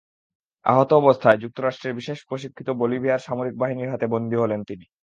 আহত 0.65 0.89
অবস্থায় 0.93 1.37
যুক্তরাষ্ট্রের 1.37 1.93
বিশেষ 1.93 2.17
প্রশিক্ষিত 2.27 2.67
বলিভিয়ার 2.81 3.25
সামরিক 3.27 3.55
বাহিনীর 3.57 3.91
হাতে 3.91 4.05
বন্দী 4.07 4.35
হলেন 4.35 4.61
তিনি। 4.63 4.85